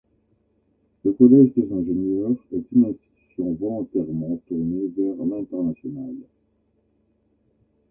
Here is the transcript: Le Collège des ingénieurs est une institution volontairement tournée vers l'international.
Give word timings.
Le 1.05 1.11
Collège 1.11 1.53
des 1.55 1.71
ingénieurs 1.71 2.31
est 2.53 2.71
une 2.71 2.85
institution 2.85 3.53
volontairement 3.53 4.35
tournée 4.47 4.87
vers 4.97 5.23
l'international. 5.23 6.15